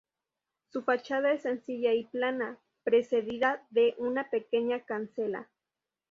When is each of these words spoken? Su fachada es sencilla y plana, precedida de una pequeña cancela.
Su 0.71 0.81
fachada 0.81 1.31
es 1.31 1.43
sencilla 1.43 1.93
y 1.93 2.05
plana, 2.05 2.57
precedida 2.83 3.61
de 3.69 3.93
una 3.99 4.31
pequeña 4.31 4.79
cancela. 4.79 5.47